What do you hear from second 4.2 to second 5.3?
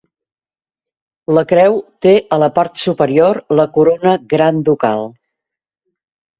gran ducal.